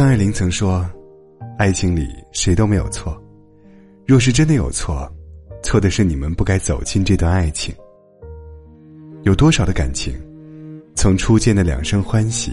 [0.00, 0.90] 张爱玲曾说
[1.60, 3.22] ：“爱情里谁都没有错，
[4.06, 5.06] 若是真的有错，
[5.62, 7.74] 错的是你们不该走进这段爱情。
[9.24, 10.14] 有多少的感情，
[10.94, 12.52] 从初见的两声欢喜，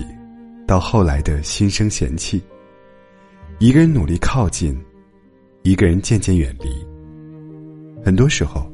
[0.68, 2.44] 到后来的心生嫌弃。
[3.60, 4.78] 一个人努力靠近，
[5.64, 6.70] 一个人渐渐远离。
[8.04, 8.70] 很多时候，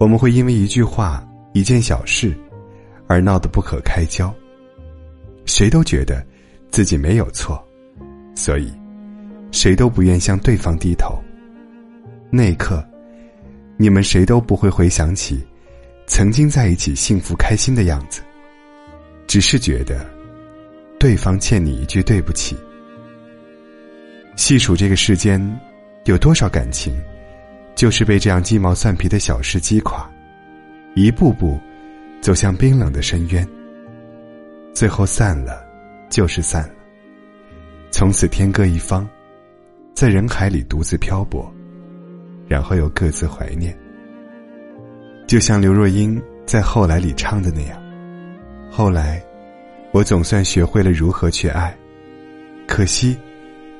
[0.00, 1.22] 我们会因为一句话、
[1.52, 2.34] 一件小事，
[3.06, 4.34] 而闹得不可开交。
[5.44, 6.26] 谁都觉得。”
[6.72, 7.62] 自己没有错，
[8.34, 8.72] 所以
[9.50, 11.16] 谁都不愿向对方低头。
[12.30, 12.84] 那一刻，
[13.76, 15.44] 你们谁都不会回想起
[16.06, 18.22] 曾经在一起幸福开心的样子，
[19.26, 20.08] 只是觉得
[20.98, 22.56] 对方欠你一句对不起。
[24.36, 25.40] 细数这个世间
[26.04, 26.94] 有多少感情，
[27.74, 30.10] 就是被这样鸡毛蒜皮的小事击垮，
[30.94, 31.60] 一步步
[32.20, 33.46] 走向冰冷的深渊，
[34.72, 35.70] 最后散了。
[36.12, 36.74] 就是散了，
[37.92, 39.06] 从此天各一方，
[39.94, 41.52] 在人海里独自漂泊，
[42.48, 43.78] 然后又各自怀念。
[45.28, 47.80] 就像刘若英在《后来》里唱的那样
[48.72, 49.22] ：“后来，
[49.92, 51.76] 我总算学会了如何去爱，
[52.66, 53.14] 可惜，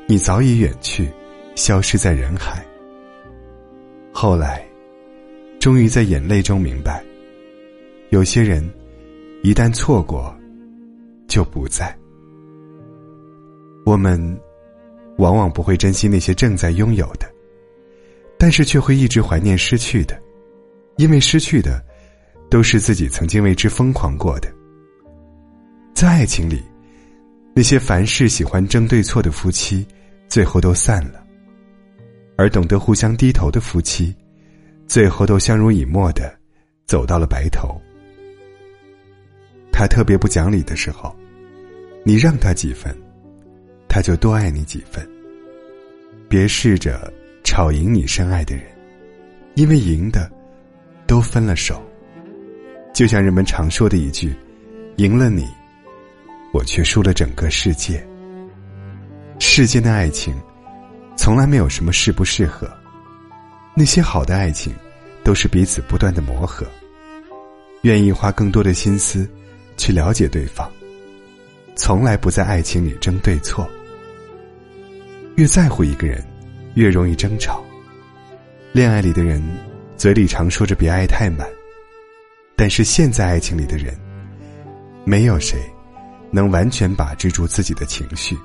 [0.06, 1.08] 你早已远去，
[1.54, 2.62] 消失在人海。
[4.12, 4.62] 后来，
[5.58, 7.02] 终于在眼泪中明白，
[8.10, 8.62] 有些人，
[9.42, 10.36] 一旦错过，
[11.26, 11.92] 就不在。”
[13.84, 14.40] 我们
[15.18, 17.30] 往往不会珍惜那些正在拥有的，
[18.38, 20.20] 但是却会一直怀念失去的，
[20.96, 21.84] 因为失去的
[22.50, 24.52] 都是自己曾经为之疯狂过的。
[25.94, 26.62] 在爱情里，
[27.54, 29.86] 那些凡事喜欢争对错的夫妻，
[30.28, 31.24] 最后都散了；
[32.36, 34.14] 而懂得互相低头的夫妻，
[34.86, 36.34] 最后都相濡以沫的
[36.86, 37.80] 走到了白头。
[39.70, 41.14] 他特别不讲理的时候，
[42.04, 42.96] 你让他几分。
[43.92, 45.06] 他就多爱你几分。
[46.26, 47.12] 别试着
[47.44, 48.64] 吵赢你深爱的人，
[49.54, 50.32] 因为赢的
[51.06, 51.78] 都分了手。
[52.94, 54.34] 就像人们常说的一句
[54.96, 55.46] ：“赢了你，
[56.54, 58.02] 我却输了整个世界。”
[59.38, 60.34] 世间的爱情，
[61.14, 62.66] 从来没有什么适不适合。
[63.74, 64.74] 那些好的爱情，
[65.22, 66.66] 都是彼此不断的磨合，
[67.82, 69.28] 愿意花更多的心思
[69.76, 70.66] 去了解对方，
[71.76, 73.68] 从来不在爱情里争对错。
[75.42, 76.24] 越在乎一个人，
[76.74, 77.64] 越容易争吵。
[78.70, 79.42] 恋爱里的人，
[79.96, 81.44] 嘴里常说着别爱太满，
[82.54, 83.92] 但是现在爱情里的人，
[85.04, 85.58] 没有谁
[86.30, 88.38] 能完全把持住自己的情绪。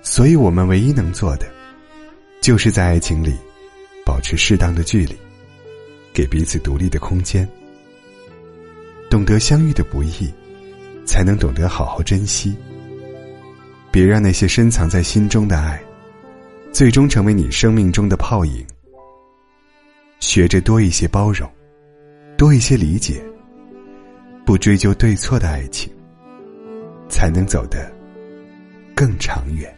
[0.00, 1.46] 所以我们唯一能做的，
[2.40, 3.36] 就是在爱情里
[4.06, 5.14] 保持适当的距离，
[6.14, 7.46] 给彼此独立的空间。
[9.10, 10.32] 懂得相遇的不易，
[11.04, 12.56] 才能懂得好好珍惜。
[13.94, 15.80] 别让那些深藏在心中的爱，
[16.72, 18.66] 最终成为你生命中的泡影。
[20.18, 21.48] 学着多一些包容，
[22.36, 23.24] 多一些理解，
[24.44, 25.92] 不追究对错的爱情，
[27.08, 27.88] 才能走得
[28.96, 29.72] 更长远。